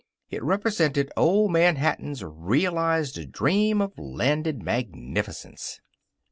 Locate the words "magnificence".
4.63-5.79